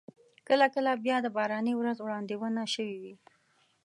کله 0.47 0.67
کله 0.75 0.91
بیا 1.05 1.17
د 1.23 1.27
باراني 1.37 1.73
ورځ 1.77 1.97
وړاندوينه 2.01 2.63
شوې 2.73 2.95
وي. 3.01 3.15